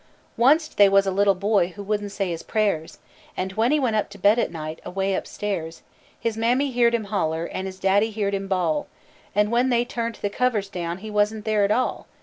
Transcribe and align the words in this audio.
"Onc't 0.39 0.77
they 0.77 0.89
was 0.89 1.05
a 1.05 1.11
little 1.11 1.35
boy 1.35 1.75
wouldn't 1.77 2.11
say 2.11 2.31
his 2.31 2.41
prayers 2.41 2.97
An' 3.37 3.51
when 3.51 3.71
he 3.71 3.79
went 3.79 4.09
to 4.09 4.17
bed 4.17 4.39
at 4.39 4.51
night, 4.51 4.81
away 4.83 5.13
upstairs, 5.13 5.83
His 6.19 6.35
mammy 6.35 6.71
heerd 6.71 6.95
him 6.95 7.03
holler, 7.13 7.47
an' 7.53 7.67
his 7.67 7.77
daddy 7.77 8.09
heerd 8.09 8.33
him 8.33 8.47
bawl, 8.47 8.87
An' 9.35 9.51
when 9.51 9.69
they 9.69 9.85
turn't 9.85 10.19
the 10.23 10.29
kivvers 10.31 10.71
down, 10.71 10.97
he 11.05 11.11
wasn't 11.11 11.45
there 11.45 11.63
at 11.63 11.71
all! 11.71 12.07